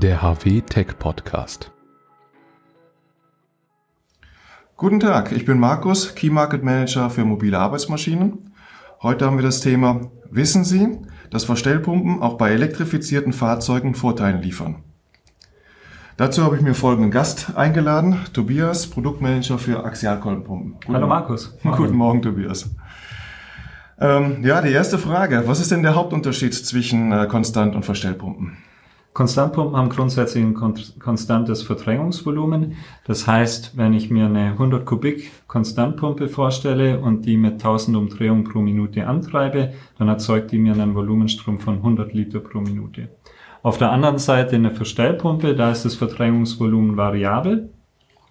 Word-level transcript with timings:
der 0.00 0.22
HW 0.22 0.62
Tech 0.62 0.98
Podcast. 0.98 1.70
Guten 4.78 4.98
Tag, 4.98 5.30
ich 5.32 5.44
bin 5.44 5.58
Markus, 5.58 6.14
Key 6.14 6.30
Market 6.30 6.64
Manager 6.64 7.10
für 7.10 7.26
mobile 7.26 7.58
Arbeitsmaschinen. 7.58 8.50
Heute 9.02 9.26
haben 9.26 9.36
wir 9.36 9.42
das 9.42 9.60
Thema 9.60 10.00
Wissen 10.30 10.64
Sie, 10.64 10.96
dass 11.30 11.44
Verstellpumpen 11.44 12.22
auch 12.22 12.38
bei 12.38 12.50
elektrifizierten 12.52 13.34
Fahrzeugen 13.34 13.94
Vorteile 13.94 14.38
liefern? 14.38 14.76
Dazu 16.16 16.44
habe 16.44 16.56
ich 16.56 16.62
mir 16.62 16.74
folgenden 16.74 17.10
Gast 17.10 17.56
eingeladen, 17.56 18.20
Tobias, 18.32 18.86
Produktmanager 18.86 19.58
für 19.58 19.84
Axialkolbenpumpen. 19.84 20.94
Hallo 20.94 21.08
Markus. 21.08 21.58
Guten 21.62 21.96
Morgen, 21.96 22.22
Tobias. 22.22 22.70
Ähm, 23.98 24.42
ja, 24.44 24.62
die 24.62 24.72
erste 24.72 24.96
Frage. 24.96 25.42
Was 25.44 25.60
ist 25.60 25.70
denn 25.70 25.82
der 25.82 25.94
Hauptunterschied 25.94 26.54
zwischen 26.54 27.12
äh, 27.12 27.26
Konstant- 27.26 27.74
und 27.76 27.84
Verstellpumpen? 27.84 28.56
Konstantpumpen 29.12 29.76
haben 29.76 29.88
grundsätzlich 29.88 30.44
ein 30.44 30.54
konstantes 30.54 31.62
Verdrängungsvolumen. 31.62 32.76
Das 33.04 33.26
heißt, 33.26 33.76
wenn 33.76 33.92
ich 33.92 34.08
mir 34.08 34.26
eine 34.26 34.52
100 34.52 34.86
Kubik 34.86 35.32
Konstantpumpe 35.48 36.28
vorstelle 36.28 37.00
und 37.00 37.26
die 37.26 37.36
mit 37.36 37.54
1000 37.54 37.96
Umdrehungen 37.96 38.44
pro 38.44 38.60
Minute 38.60 39.06
antreibe, 39.08 39.72
dann 39.98 40.08
erzeugt 40.08 40.52
die 40.52 40.58
mir 40.58 40.74
einen 40.74 40.94
Volumenstrom 40.94 41.58
von 41.58 41.78
100 41.78 42.12
Liter 42.14 42.38
pro 42.38 42.60
Minute. 42.60 43.08
Auf 43.62 43.78
der 43.78 43.90
anderen 43.90 44.18
Seite 44.18 44.54
eine 44.54 44.70
Verstellpumpe, 44.70 45.54
da 45.54 45.72
ist 45.72 45.84
das 45.84 45.96
Verdrängungsvolumen 45.96 46.96
variabel. 46.96 47.70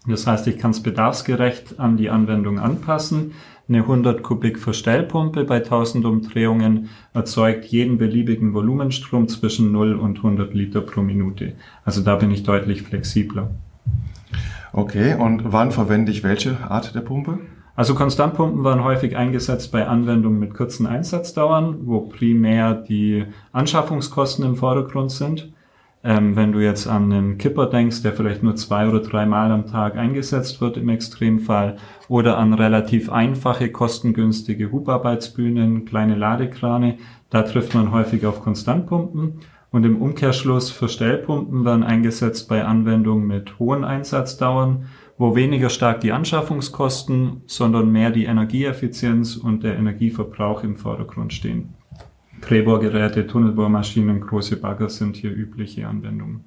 Das 0.09 0.27
heißt, 0.27 0.48
ich 0.48 0.58
kann 0.58 0.72
es 0.72 0.81
bedarfsgerecht 0.81 1.80
an 1.80 1.98
die 1.98 2.09
Anwendung 2.09 2.59
anpassen. 2.59 3.34
Eine 3.67 3.80
100 3.80 4.23
Kubik 4.23 4.58
Verstellpumpe 4.58 5.44
bei 5.44 5.58
1000 5.58 6.04
Umdrehungen 6.05 6.90
erzeugt 7.13 7.66
jeden 7.66 8.00
beliebigen 8.00 8.53
Volumenstrom 8.53 9.27
zwischen 9.27 9.72
0 9.72 9.94
und 9.95 10.17
100 10.17 10.53
Liter 10.55 10.81
pro 10.81 11.02
Minute. 11.02 11.53
Also 11.86 12.02
da 12.02 12.16
bin 12.16 12.31
ich 12.31 12.44
deutlich 12.44 12.81
flexibler. 12.81 13.52
Okay, 14.73 15.14
und 15.14 15.52
wann 15.52 15.72
verwende 15.72 16.11
ich 16.11 16.23
welche 16.23 16.58
Art 16.70 16.95
der 16.95 17.02
Pumpe? 17.02 17.39
Also 17.76 17.95
Konstantpumpen 17.95 18.64
waren 18.64 18.83
häufig 18.83 19.16
eingesetzt 19.16 19.72
bei 19.72 19.88
Anwendungen 19.88 20.39
mit 20.39 20.53
kurzen 20.53 20.86
Einsatzdauern, 20.86 21.78
wo 21.83 22.02
primär 22.02 22.73
die 22.73 23.26
Anschaffungskosten 23.52 24.44
im 24.45 24.55
Vordergrund 24.55 25.11
sind. 25.11 25.53
Ähm, 26.02 26.38
wenn 26.38 26.53
du 26.53 26.59
jetzt 26.59 26.88
an 26.88 27.11
einen 27.11 27.38
Kipper 27.38 27.66
denkst, 27.66 28.03
der 28.03 28.14
vielleicht 28.14 28.42
nur 28.42 28.55
zwei 28.55 28.88
oder 28.88 29.02
drei 29.02 29.25
Mal 29.25 29.52
am 29.52 29.66
Tag 29.66 29.97
eingesetzt 29.97 30.61
wird 30.61 30.78
im 30.78 30.88
Extremfall, 30.88 31.75
oder 32.08 32.38
an 32.38 32.53
relativ 32.53 33.11
einfache, 33.11 33.69
kostengünstige 33.69 34.72
Hubarbeitsbühnen, 34.72 35.83
kleine 35.83 36.16
Ladekrane, 36.16 36.97
da 37.30 37.44
trifft 37.44 37.73
man 37.73 37.92
häufig 37.92 38.25
auf 38.25 38.42
Konstantpumpen. 38.42 39.42
Und 39.72 39.86
im 39.86 40.02
Umkehrschluss 40.02 40.72
Verstellpumpen 40.72 41.64
werden 41.64 41.83
eingesetzt 41.83 42.50
bei 42.50 42.66
Anwendungen 42.66 43.27
mit 43.27 43.59
hohen 43.59 43.83
Einsatzdauern, 43.83 44.86
wo 45.17 45.36
weniger 45.36 45.70
stark 45.70 46.02
die 46.02 46.11
Anschaffungskosten, 46.11 47.42
sondern 47.45 47.92
mehr 47.92 48.09
die 48.09 48.25
Energieeffizienz 48.25 49.36
und 49.36 49.64
der 49.64 49.77
Energieverbrauch 49.77 50.64
im 50.64 50.75
Vordergrund 50.75 51.33
stehen. 51.33 51.75
Drehbohrgeräte, 52.42 53.28
Tunnelbohrmaschinen, 53.28 54.22
große 54.22 54.58
Bagger 54.58 54.90
sind 54.90 55.16
hier 55.16 55.32
übliche 55.32 55.88
Anwendungen. 55.88 56.44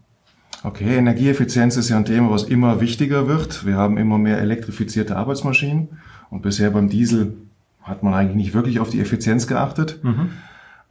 Okay, 0.65 0.97
Energieeffizienz 0.97 1.77
ist 1.77 1.89
ja 1.89 1.97
ein 1.97 2.05
Thema, 2.05 2.31
was 2.31 2.45
immer 2.45 2.81
wichtiger 2.81 3.27
wird. 3.27 3.67
Wir 3.67 3.77
haben 3.77 3.99
immer 3.99 4.19
mehr 4.19 4.39
elektrifizierte 4.39 5.17
Arbeitsmaschinen 5.17 5.89
und 6.31 6.43
bisher 6.43 6.71
beim 6.71 6.89
Diesel 6.89 7.37
hat 7.83 8.03
man 8.03 8.15
eigentlich 8.15 8.37
nicht 8.37 8.55
wirklich 8.55 8.79
auf 8.79 8.91
die 8.91 9.01
Effizienz 9.01 9.49
geachtet. 9.49 9.99
Mhm. 10.05 10.31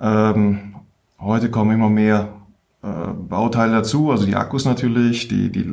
Ähm, 0.02 0.76
heute 1.20 1.50
kommen 1.50 1.72
immer 1.72 1.90
mehr 1.90 2.34
äh, 2.84 2.88
Bauteile 3.30 3.72
dazu, 3.72 4.12
also 4.12 4.26
die 4.26 4.36
Akkus 4.36 4.66
natürlich, 4.66 5.30
die, 5.30 5.50
die, 5.50 5.66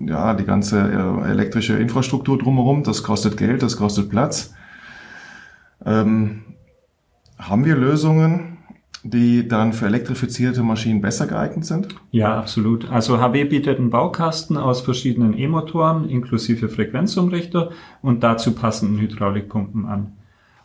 ja, 0.00 0.34
die 0.34 0.44
ganze 0.44 0.80
äh, 0.80 1.30
elektrische 1.30 1.74
Infrastruktur 1.74 2.38
drumherum. 2.38 2.82
Das 2.82 3.02
kostet 3.04 3.36
Geld, 3.36 3.62
das 3.62 3.76
kostet 3.76 4.10
Platz. 4.10 4.54
Ähm, 5.84 6.42
haben 7.38 7.64
wir 7.64 7.76
Lösungen, 7.76 8.53
die 9.04 9.46
dann 9.46 9.74
für 9.74 9.86
elektrifizierte 9.86 10.62
Maschinen 10.62 11.02
besser 11.02 11.26
geeignet 11.26 11.66
sind? 11.66 11.88
Ja, 12.10 12.38
absolut. 12.38 12.90
Also 12.90 13.20
HW 13.20 13.44
bietet 13.44 13.78
einen 13.78 13.90
Baukasten 13.90 14.56
aus 14.56 14.80
verschiedenen 14.80 15.38
E-Motoren 15.38 16.08
inklusive 16.08 16.70
Frequenzumrichter 16.70 17.70
und 18.00 18.24
dazu 18.24 18.54
passenden 18.54 18.98
Hydraulikpumpen 18.98 19.84
an. 19.84 20.12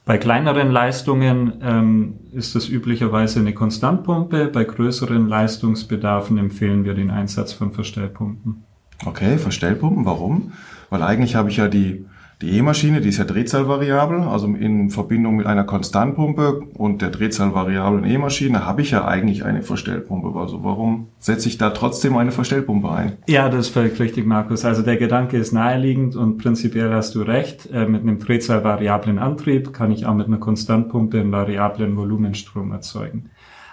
Bei 0.05 0.17
kleineren 0.17 0.71
Leistungen 0.71 1.53
ähm, 1.61 2.15
ist 2.31 2.55
es 2.55 2.69
üblicherweise 2.69 3.41
eine 3.41 3.53
Konstantpumpe. 3.53 4.47
Bei 4.47 4.63
größeren 4.63 5.27
Leistungsbedarfen 5.27 6.37
empfehlen 6.37 6.85
wir 6.85 6.93
den 6.93 7.11
Einsatz 7.11 7.51
von 7.51 7.73
Verstellpumpen. 7.73 8.63
Okay, 9.05 9.37
Verstellpumpen, 9.37 10.05
warum? 10.05 10.53
Weil 10.89 11.03
eigentlich 11.03 11.35
habe 11.35 11.49
ich 11.49 11.57
ja 11.57 11.67
die 11.67 12.05
die 12.41 12.57
E-Maschine, 12.57 13.01
die 13.01 13.09
ist 13.09 13.17
ja 13.17 13.25
drehzahlvariabel, 13.25 14.21
also 14.21 14.47
in 14.47 14.89
Verbindung 14.89 15.35
mit 15.35 15.45
einer 15.45 15.65
Konstantpumpe 15.65 16.61
und 16.73 17.01
der 17.01 17.09
drehzahlvariablen 17.09 18.05
E-Maschine 18.05 18.65
habe 18.65 18.81
ich 18.81 18.91
ja 18.91 19.05
eigentlich 19.05 19.43
eine 19.43 19.61
Verstellpumpe. 19.61 20.39
Also 20.39 20.63
warum 20.63 21.07
setze 21.19 21.49
ich 21.49 21.57
da 21.57 21.71
trotzdem 21.71 22.15
eine 22.15 22.31
Verstellpumpe 22.31 22.89
ein? 22.91 23.17
Ja, 23.27 23.49
das 23.49 23.67
ist 23.67 23.73
völlig 23.73 23.99
richtig, 23.99 24.25
Markus. 24.25 24.63
Also 24.63 24.83
der 24.83 24.95
Gedanke 24.95 25.35
ist 25.35 25.51
naheliegend 25.51 26.15
und 26.15 26.37
prinzipiell 26.37 26.93
hast 26.93 27.13
du 27.13 27.23
recht. 27.23 27.69
Äh, 27.73 27.85
mit 27.87 28.03
einem 28.03 28.19
drehzahlvariablen 28.19 29.19
Antrieb 29.19 29.73
kann 29.73 29.91
ich 29.91 30.05
auch 30.05 30.15
mit 30.15 30.27
einer 30.27 30.37
Konstantpumpe 30.37 31.19
einen 31.19 31.33
variablen 31.33 31.97
Volumenstrom 31.97 32.71
erzeugen. 32.71 33.31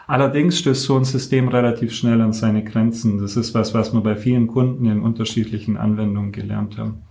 Allerdings 0.08 0.58
stößt 0.58 0.82
so 0.82 0.96
ein 0.96 1.04
System 1.04 1.46
relativ 1.46 1.92
schnell 1.92 2.20
an 2.20 2.32
seine 2.32 2.64
Grenzen. 2.64 3.18
Das 3.18 3.36
ist 3.36 3.54
was, 3.54 3.74
was 3.74 3.92
wir 3.92 4.00
bei 4.00 4.16
vielen 4.16 4.48
Kunden 4.48 4.86
in 4.86 5.02
unterschiedlichen 5.02 5.76
Anwendungen 5.76 6.32
gelernt 6.32 6.78
haben. 6.78 7.02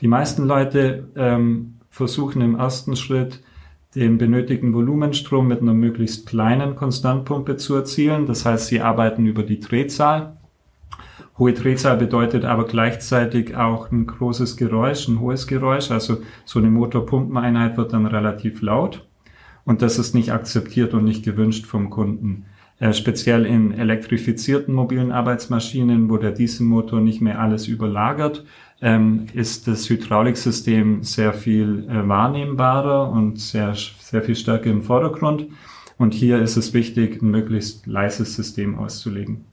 Die 0.00 0.08
meisten 0.08 0.44
Leute 0.44 1.08
ähm, 1.16 1.74
versuchen 1.90 2.40
im 2.40 2.54
ersten 2.54 2.94
Schritt 2.94 3.42
den 3.94 4.18
benötigten 4.18 4.72
Volumenstrom 4.72 5.48
mit 5.48 5.60
einer 5.60 5.74
möglichst 5.74 6.26
kleinen 6.26 6.76
Konstantpumpe 6.76 7.56
zu 7.56 7.74
erzielen. 7.74 8.26
Das 8.26 8.44
heißt, 8.44 8.68
sie 8.68 8.80
arbeiten 8.80 9.26
über 9.26 9.42
die 9.42 9.58
Drehzahl. 9.58 10.36
Hohe 11.38 11.52
Drehzahl 11.52 11.96
bedeutet 11.96 12.44
aber 12.44 12.66
gleichzeitig 12.66 13.56
auch 13.56 13.90
ein 13.90 14.06
großes 14.06 14.56
Geräusch, 14.56 15.08
ein 15.08 15.20
hohes 15.20 15.46
Geräusch. 15.46 15.90
Also 15.90 16.18
so 16.44 16.58
eine 16.58 16.70
Motorpumpeneinheit 16.70 17.76
wird 17.76 17.92
dann 17.92 18.06
relativ 18.06 18.60
laut. 18.62 19.06
Und 19.64 19.82
das 19.82 19.98
ist 19.98 20.14
nicht 20.14 20.32
akzeptiert 20.32 20.94
und 20.94 21.04
nicht 21.04 21.24
gewünscht 21.24 21.66
vom 21.66 21.90
Kunden. 21.90 22.46
Äh, 22.80 22.92
speziell 22.92 23.44
in 23.44 23.72
elektrifizierten 23.72 24.72
mobilen 24.72 25.10
Arbeitsmaschinen, 25.10 26.08
wo 26.08 26.16
der 26.16 26.30
Dieselmotor 26.30 27.00
nicht 27.00 27.20
mehr 27.20 27.40
alles 27.40 27.66
überlagert, 27.66 28.44
ähm, 28.80 29.26
ist 29.32 29.66
das 29.66 29.90
Hydrauliksystem 29.90 31.02
sehr 31.02 31.32
viel 31.32 31.88
äh, 31.88 32.08
wahrnehmbarer 32.08 33.10
und 33.10 33.40
sehr, 33.40 33.74
sehr 33.74 34.22
viel 34.22 34.36
stärker 34.36 34.70
im 34.70 34.82
Vordergrund. 34.82 35.46
Und 35.96 36.14
hier 36.14 36.38
ist 36.38 36.56
es 36.56 36.72
wichtig, 36.72 37.20
ein 37.20 37.30
möglichst 37.32 37.88
leises 37.88 38.36
System 38.36 38.78
auszulegen. 38.78 39.44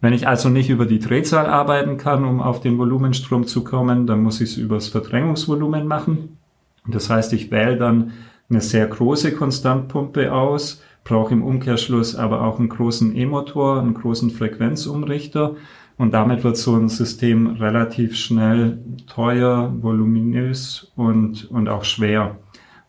Wenn 0.00 0.14
ich 0.14 0.26
also 0.26 0.48
nicht 0.48 0.70
über 0.70 0.86
die 0.86 1.00
Drehzahl 1.00 1.46
arbeiten 1.46 1.98
kann, 1.98 2.24
um 2.24 2.40
auf 2.40 2.60
den 2.60 2.78
Volumenstrom 2.78 3.46
zu 3.46 3.64
kommen, 3.64 4.06
dann 4.06 4.22
muss 4.22 4.40
ich 4.40 4.52
es 4.52 4.56
über 4.56 4.76
das 4.76 4.88
Verdrängungsvolumen 4.88 5.86
machen. 5.86 6.38
Das 6.86 7.10
heißt, 7.10 7.34
ich 7.34 7.50
wähle 7.50 7.76
dann 7.76 8.12
eine 8.48 8.62
sehr 8.62 8.86
große 8.86 9.32
Konstantpumpe 9.32 10.32
aus, 10.32 10.80
brauche 11.08 11.32
im 11.32 11.42
Umkehrschluss 11.42 12.14
aber 12.14 12.42
auch 12.42 12.58
einen 12.58 12.68
großen 12.68 13.16
E-Motor, 13.16 13.80
einen 13.80 13.94
großen 13.94 14.30
Frequenzumrichter 14.30 15.56
und 15.96 16.14
damit 16.14 16.44
wird 16.44 16.56
so 16.56 16.76
ein 16.76 16.88
System 16.88 17.46
relativ 17.46 18.16
schnell 18.16 18.78
teuer, 19.06 19.74
voluminös 19.80 20.92
und, 20.94 21.50
und 21.50 21.68
auch 21.68 21.84
schwer. 21.84 22.36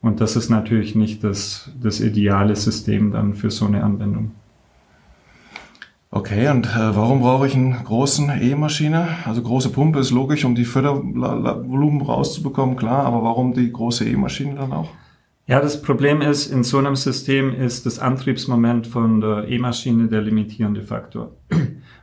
Und 0.01 0.21
das 0.21 0.35
ist 0.35 0.49
natürlich 0.49 0.95
nicht 0.95 1.23
das, 1.23 1.71
das 1.81 1.99
ideale 1.99 2.55
System 2.55 3.11
dann 3.11 3.33
für 3.33 3.51
so 3.51 3.65
eine 3.65 3.83
Anwendung. 3.83 4.31
Okay, 6.11 6.49
und 6.49 6.65
äh, 6.65 6.95
warum 6.95 7.21
brauche 7.21 7.47
ich 7.47 7.55
eine 7.55 7.77
große 7.83 8.23
E-Maschine? 8.41 9.07
Also 9.25 9.41
große 9.41 9.69
Pumpe 9.69 9.99
ist 9.99 10.11
logisch, 10.11 10.43
um 10.43 10.55
die 10.55 10.65
Fördervolumen 10.65 12.01
rauszubekommen, 12.01 12.77
klar, 12.77 13.05
aber 13.05 13.23
warum 13.23 13.53
die 13.53 13.71
große 13.71 14.09
E-Maschine 14.09 14.55
dann 14.55 14.73
auch? 14.73 14.89
Ja, 15.49 15.59
das 15.59 15.81
Problem 15.81 16.21
ist, 16.21 16.45
in 16.45 16.63
so 16.63 16.77
einem 16.77 16.95
System 16.95 17.51
ist 17.51 17.87
das 17.87 17.97
Antriebsmoment 17.97 18.85
von 18.85 19.19
der 19.19 19.47
E-Maschine 19.47 20.07
der 20.07 20.21
limitierende 20.21 20.83
Faktor. 20.83 21.37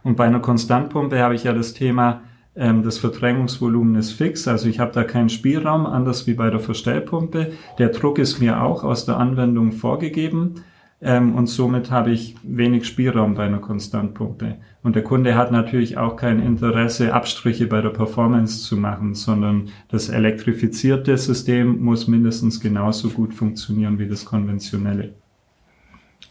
Und 0.03 0.17
bei 0.17 0.25
einer 0.25 0.41
Konstantpumpe 0.41 1.21
habe 1.21 1.37
ich 1.37 1.45
ja 1.45 1.53
das 1.53 1.73
Thema, 1.73 2.23
ähm, 2.57 2.83
das 2.83 2.99
Verdrängungsvolumen 2.99 3.95
ist 3.95 4.11
fix, 4.11 4.49
also 4.49 4.69
ich 4.69 4.81
habe 4.81 4.91
da 4.91 5.05
keinen 5.05 5.29
Spielraum, 5.29 5.87
anders 5.87 6.27
wie 6.27 6.35
bei 6.35 6.51
der 6.51 6.59
Verstellpumpe. 6.59 7.53
Der 7.79 7.91
Druck 7.91 8.19
ist 8.19 8.41
mir 8.41 8.65
auch 8.65 8.83
aus 8.83 9.07
der 9.07 9.17
Anwendung 9.17 9.71
vorgegeben. 9.71 10.65
Ähm, 11.03 11.35
und 11.35 11.47
somit 11.47 11.91
habe 11.91 12.11
ich 12.11 12.37
wenig 12.43 12.87
Spielraum 12.87 13.35
bei 13.35 13.45
einer 13.45 13.59
Konstantpumpe. 13.59 14.57
Und 14.83 14.97
der 14.97 15.03
Kunde 15.03 15.35
hat 15.35 15.53
natürlich 15.53 15.99
auch 15.99 16.17
kein 16.17 16.41
Interesse, 16.41 17.13
Abstriche 17.13 17.67
bei 17.67 17.83
der 17.83 17.91
Performance 17.91 18.63
zu 18.63 18.77
machen, 18.77 19.15
sondern 19.15 19.69
das 19.89 20.09
elektrifizierte 20.09 21.17
System 21.19 21.83
muss 21.83 22.09
mindestens 22.09 22.61
genauso 22.61 23.11
gut 23.11 23.35
funktionieren 23.35 23.99
wie 23.99 24.09
das 24.09 24.25
konventionelle. 24.25 25.15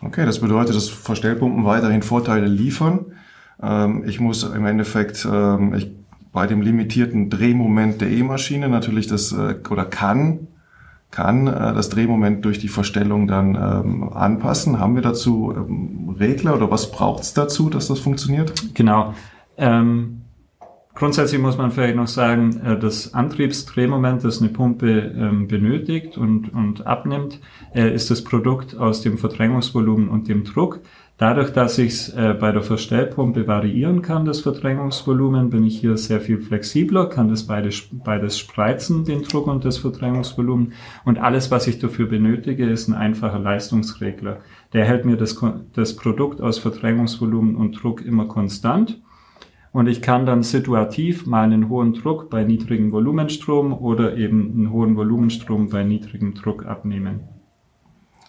Okay, 0.01 0.25
das 0.25 0.39
bedeutet, 0.39 0.75
dass 0.75 0.89
Verstellpumpen 0.89 1.65
weiterhin 1.65 2.01
Vorteile 2.01 2.47
liefern. 2.47 3.05
Ähm, 3.61 4.03
ich 4.07 4.19
muss 4.19 4.43
im 4.43 4.65
Endeffekt 4.65 5.27
ähm, 5.31 5.73
ich, 5.75 5.91
bei 6.31 6.47
dem 6.47 6.61
limitierten 6.61 7.29
Drehmoment 7.29 8.01
der 8.01 8.09
E-Maschine 8.09 8.67
natürlich 8.67 9.07
das 9.07 9.31
äh, 9.31 9.55
oder 9.69 9.85
kann 9.85 10.47
kann 11.15 11.47
äh, 11.47 11.73
das 11.73 11.89
Drehmoment 11.89 12.43
durch 12.43 12.59
die 12.59 12.67
Verstellung 12.67 13.27
dann 13.27 13.55
ähm, 13.55 14.11
anpassen. 14.13 14.79
Haben 14.79 14.95
wir 14.95 15.01
dazu 15.01 15.53
ähm, 15.55 16.13
Regler 16.19 16.55
oder 16.55 16.69
was 16.69 16.91
braucht 16.91 17.23
es 17.23 17.33
dazu, 17.33 17.69
dass 17.69 17.87
das 17.87 17.99
funktioniert? 17.99 18.53
Genau. 18.73 19.13
Ähm, 19.57 20.24
grundsätzlich 20.95 21.39
muss 21.39 21.57
man 21.57 21.71
vielleicht 21.71 21.95
noch 21.95 22.07
sagen, 22.07 22.59
äh, 22.65 22.79
das 22.79 23.13
Antriebsdrehmoment, 23.13 24.23
das 24.23 24.41
eine 24.41 24.49
Pumpe 24.49 25.13
ähm, 25.15 25.47
benötigt 25.47 26.17
und, 26.17 26.53
und 26.53 26.87
abnimmt, 26.87 27.39
äh, 27.73 27.93
ist 27.93 28.09
das 28.09 28.23
Produkt 28.23 28.75
aus 28.77 29.01
dem 29.01 29.17
Verdrängungsvolumen 29.17 30.09
und 30.09 30.27
dem 30.27 30.43
Druck. 30.43 30.81
Dadurch, 31.17 31.53
dass 31.53 31.77
ich 31.77 31.93
es 31.93 32.09
äh, 32.09 32.35
bei 32.37 32.51
der 32.51 32.61
Verstellpumpe 32.61 33.47
variieren 33.47 34.01
kann, 34.01 34.25
das 34.25 34.41
Verdrängungsvolumen, 34.41 35.49
bin 35.49 35.63
ich 35.63 35.79
hier 35.79 35.95
sehr 35.95 36.19
viel 36.19 36.41
flexibler, 36.41 37.05
kann 37.05 37.29
das 37.29 37.47
beides, 37.47 37.87
beides 37.89 38.37
spreizen, 38.37 39.05
den 39.05 39.23
Druck 39.23 39.47
und 39.47 39.63
das 39.63 39.77
Verdrängungsvolumen. 39.77 40.73
Und 41.05 41.17
alles, 41.17 41.51
was 41.51 41.67
ich 41.67 41.79
dafür 41.79 42.07
benötige, 42.07 42.69
ist 42.69 42.89
ein 42.89 42.93
einfacher 42.93 43.39
Leistungsregler. 43.39 44.41
Der 44.73 44.83
hält 44.83 45.05
mir 45.05 45.15
das, 45.15 45.41
das 45.71 45.95
Produkt 45.95 46.41
aus 46.41 46.57
Verdrängungsvolumen 46.57 47.55
und 47.55 47.81
Druck 47.81 48.03
immer 48.03 48.25
konstant. 48.25 49.01
Und 49.75 49.87
ich 49.87 50.01
kann 50.01 50.25
dann 50.25 50.41
situativ 50.41 51.25
mal 51.25 51.43
einen 51.43 51.67
hohen 51.67 51.91
Druck 51.91 52.29
bei 52.29 52.45
niedrigem 52.45 52.93
Volumenstrom 52.93 53.73
oder 53.73 54.15
eben 54.15 54.53
einen 54.53 54.71
hohen 54.71 54.95
Volumenstrom 54.95 55.67
bei 55.67 55.83
niedrigem 55.83 56.33
Druck 56.33 56.65
abnehmen. 56.65 57.25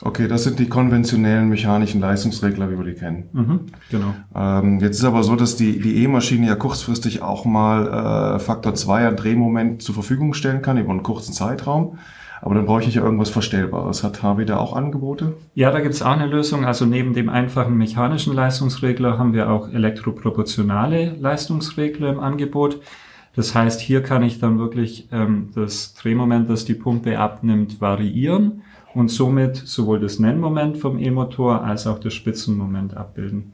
Okay, 0.02 0.26
das 0.26 0.42
sind 0.42 0.58
die 0.58 0.68
konventionellen 0.68 1.48
mechanischen 1.48 2.00
Leistungsregler, 2.00 2.68
wie 2.72 2.76
wir 2.76 2.84
die 2.84 2.98
kennen. 2.98 3.28
Mhm, 3.32 3.60
genau. 3.92 4.14
Ähm, 4.34 4.80
jetzt 4.80 4.98
ist 4.98 5.04
aber 5.04 5.22
so, 5.22 5.36
dass 5.36 5.54
die 5.54 5.78
die 5.78 6.02
E-Maschine 6.02 6.48
ja 6.48 6.56
kurzfristig 6.56 7.22
auch 7.22 7.44
mal 7.44 8.34
äh, 8.34 8.38
Faktor 8.40 8.74
2 8.74 9.06
an 9.06 9.14
Drehmoment 9.16 9.82
zur 9.82 9.94
Verfügung 9.94 10.34
stellen 10.34 10.62
kann 10.62 10.78
über 10.78 10.90
einen 10.90 11.04
kurzen 11.04 11.32
Zeitraum. 11.32 11.96
Aber 12.42 12.54
dann 12.54 12.66
brauche 12.66 12.82
ich 12.82 12.94
ja 12.94 13.02
irgendwas 13.02 13.30
Verstellbares. 13.30 14.04
Hat 14.04 14.22
HW 14.22 14.44
da 14.44 14.58
auch 14.58 14.74
Angebote? 14.74 15.34
Ja, 15.54 15.70
da 15.70 15.80
gibt 15.80 15.94
es 15.94 16.02
auch 16.02 16.10
eine 16.10 16.26
Lösung. 16.26 16.64
Also 16.64 16.84
neben 16.84 17.14
dem 17.14 17.28
einfachen 17.28 17.76
mechanischen 17.76 18.34
Leistungsregler 18.34 19.18
haben 19.18 19.32
wir 19.32 19.50
auch 19.50 19.68
elektroproportionale 19.68 21.16
Leistungsregler 21.18 22.10
im 22.10 22.20
Angebot. 22.20 22.80
Das 23.34 23.54
heißt, 23.54 23.80
hier 23.80 24.02
kann 24.02 24.22
ich 24.22 24.38
dann 24.38 24.58
wirklich 24.58 25.08
ähm, 25.12 25.50
das 25.54 25.94
Drehmoment, 25.94 26.48
das 26.48 26.64
die 26.64 26.74
Pumpe 26.74 27.18
abnimmt, 27.18 27.80
variieren 27.80 28.62
und 28.94 29.10
somit 29.10 29.56
sowohl 29.56 30.00
das 30.00 30.18
Nennmoment 30.18 30.78
vom 30.78 30.98
E-Motor 30.98 31.62
als 31.62 31.86
auch 31.86 31.98
das 31.98 32.14
Spitzenmoment 32.14 32.96
abbilden. 32.96 33.52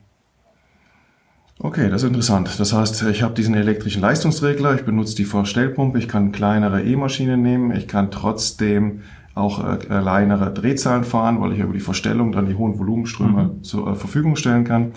Okay, 1.64 1.88
das 1.88 2.02
ist 2.02 2.08
interessant. 2.08 2.58
Das 2.58 2.72
heißt, 2.72 3.04
ich 3.04 3.22
habe 3.22 3.34
diesen 3.34 3.54
elektrischen 3.54 4.02
Leistungsregler, 4.02 4.74
ich 4.74 4.84
benutze 4.84 5.14
die 5.14 5.24
Vorstellpumpe, 5.24 5.96
ich 5.96 6.08
kann 6.08 6.32
kleinere 6.32 6.82
E-Maschinen 6.82 7.40
nehmen, 7.40 7.70
ich 7.70 7.86
kann 7.86 8.10
trotzdem 8.10 9.02
auch 9.36 9.64
äh, 9.64 9.76
kleinere 9.76 10.52
Drehzahlen 10.52 11.04
fahren, 11.04 11.40
weil 11.40 11.52
ich 11.52 11.60
über 11.60 11.72
die 11.72 11.78
Verstellung 11.78 12.32
dann 12.32 12.46
die 12.46 12.56
hohen 12.56 12.80
Volumenströme 12.80 13.44
mhm. 13.44 13.62
zur 13.62 13.86
äh, 13.86 13.94
Verfügung 13.94 14.34
stellen 14.34 14.64
kann. 14.64 14.90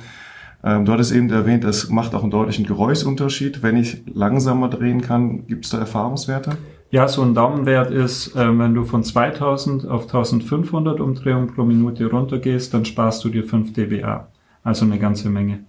Ähm, 0.63 0.85
du 0.85 0.91
hattest 0.91 1.11
eben 1.11 1.29
erwähnt, 1.29 1.63
es 1.65 1.89
macht 1.89 2.15
auch 2.15 2.23
einen 2.23 2.31
deutlichen 2.31 2.65
Geräuschunterschied. 2.65 3.61
Wenn 3.61 3.77
ich 3.77 4.01
langsamer 4.11 4.67
drehen 4.67 5.01
kann, 5.01 5.45
gibt 5.45 5.65
es 5.65 5.71
da 5.71 5.77
Erfahrungswerte? 5.77 6.57
Ja, 6.89 7.07
so 7.07 7.21
ein 7.21 7.35
Daumenwert 7.35 7.91
ist, 7.91 8.35
äh, 8.35 8.57
wenn 8.57 8.73
du 8.73 8.85
von 8.85 9.03
2000 9.03 9.87
auf 9.87 10.05
1500 10.05 10.99
Umdrehungen 10.99 11.45
pro 11.45 11.63
Minute 11.63 12.07
runtergehst, 12.07 12.73
dann 12.73 12.85
sparst 12.85 13.23
du 13.23 13.29
dir 13.29 13.43
5 13.43 13.73
dBA. 13.73 14.29
Also 14.63 14.85
eine 14.85 14.97
ganze 14.97 15.29
Menge. 15.29 15.59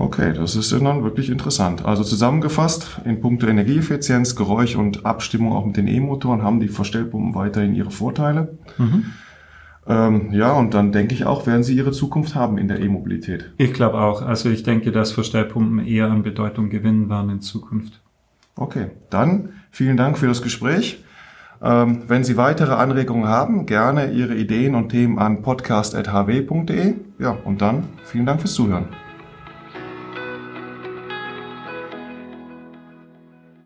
Okay, 0.00 0.32
das 0.32 0.54
ist 0.54 0.70
dann 0.70 1.02
wirklich 1.02 1.28
interessant. 1.28 1.84
Also 1.84 2.04
zusammengefasst, 2.04 3.00
in 3.04 3.20
puncto 3.20 3.48
Energieeffizienz, 3.48 4.36
Geräusch 4.36 4.76
und 4.76 5.04
Abstimmung 5.04 5.52
auch 5.52 5.66
mit 5.66 5.76
den 5.76 5.88
E-Motoren 5.88 6.42
haben 6.42 6.60
die 6.60 6.68
Verstellpumpen 6.68 7.34
weiterhin 7.34 7.74
ihre 7.74 7.90
Vorteile. 7.90 8.56
Mhm. 8.78 9.06
Ähm, 9.88 10.28
ja, 10.30 10.52
und 10.52 10.72
dann 10.72 10.92
denke 10.92 11.14
ich 11.14 11.24
auch, 11.24 11.48
werden 11.48 11.64
sie 11.64 11.74
ihre 11.74 11.90
Zukunft 11.90 12.36
haben 12.36 12.58
in 12.58 12.68
der 12.68 12.78
E-Mobilität. 12.78 13.50
Ich 13.56 13.72
glaube 13.72 14.00
auch. 14.00 14.22
Also 14.22 14.50
ich 14.50 14.62
denke, 14.62 14.92
dass 14.92 15.10
Verstellpumpen 15.10 15.84
eher 15.84 16.08
an 16.08 16.22
Bedeutung 16.22 16.70
gewinnen 16.70 17.10
werden 17.10 17.30
in 17.30 17.40
Zukunft. 17.40 18.00
Okay, 18.54 18.92
dann 19.10 19.48
vielen 19.72 19.96
Dank 19.96 20.16
für 20.16 20.28
das 20.28 20.42
Gespräch. 20.42 21.02
Ähm, 21.60 22.02
wenn 22.06 22.22
Sie 22.22 22.36
weitere 22.36 22.74
Anregungen 22.74 23.26
haben, 23.26 23.66
gerne 23.66 24.12
Ihre 24.12 24.36
Ideen 24.36 24.76
und 24.76 24.90
Themen 24.90 25.18
an 25.18 25.42
podcast.hw.de. 25.42 26.94
Ja, 27.18 27.36
und 27.44 27.62
dann 27.62 27.88
vielen 28.04 28.26
Dank 28.26 28.40
fürs 28.40 28.54
Zuhören. 28.54 28.86